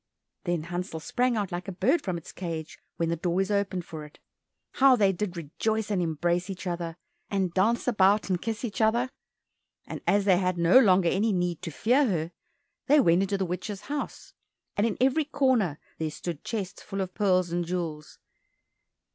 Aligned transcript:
Then 0.45 0.63
Hansel 0.63 0.99
sprang 0.99 1.37
out 1.37 1.51
like 1.51 1.67
a 1.67 1.71
bird 1.71 2.01
from 2.01 2.17
its 2.17 2.31
cage 2.31 2.79
when 2.97 3.09
the 3.09 3.15
door 3.15 3.39
is 3.39 3.51
opened 3.51 3.85
for 3.85 4.03
it. 4.03 4.17
How 4.71 4.95
they 4.95 5.11
did 5.11 5.37
rejoice 5.37 5.91
and 5.91 6.01
embrace 6.01 6.49
each 6.49 6.65
other, 6.65 6.97
and 7.29 7.53
dance 7.53 7.87
about 7.87 8.27
and 8.27 8.41
kiss 8.41 8.65
each 8.65 8.81
other! 8.81 9.11
And 9.85 10.01
as 10.07 10.25
they 10.25 10.37
had 10.39 10.57
no 10.57 10.79
longer 10.79 11.07
any 11.09 11.31
need 11.31 11.61
to 11.61 11.69
fear 11.69 12.07
her, 12.07 12.31
they 12.87 12.99
went 12.99 13.21
into 13.21 13.37
the 13.37 13.45
witch's 13.45 13.81
house, 13.81 14.33
and 14.75 14.87
in 14.87 14.97
every 14.99 15.25
corner 15.25 15.77
there 15.99 16.09
stood 16.09 16.43
chests 16.43 16.81
full 16.81 17.01
of 17.01 17.13
pearls 17.13 17.51
and 17.51 17.63
jewels. 17.63 18.17